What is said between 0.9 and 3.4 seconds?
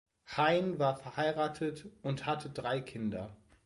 verheiratet und hatte drei Kinder.